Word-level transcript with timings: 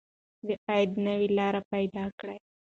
د 0.47 0.47
عاید 0.67 0.91
نوې 1.05 1.27
لارې 1.37 1.61
پیدا 1.73 2.05
کړئ. 2.19 2.37